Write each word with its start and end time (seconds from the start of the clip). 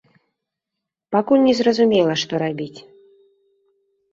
Пакуль 1.15 1.45
не 1.47 1.53
зразумела, 1.59 2.13
што 2.23 2.33
рабіць. 2.45 2.79